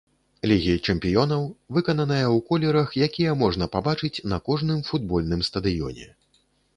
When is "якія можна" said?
3.07-3.67